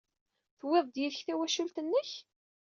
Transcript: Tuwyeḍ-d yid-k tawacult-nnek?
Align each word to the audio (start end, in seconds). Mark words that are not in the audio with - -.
Tuwyeḍ-d 0.57 0.95
yid-k 1.01 1.21
tawacult-nnek? 1.23 2.11